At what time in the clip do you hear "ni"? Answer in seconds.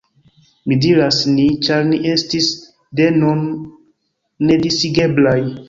1.33-1.45, 1.91-1.99